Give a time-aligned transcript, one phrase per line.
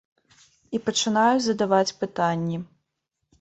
[0.77, 2.57] І пачынаю задаваць пытанні.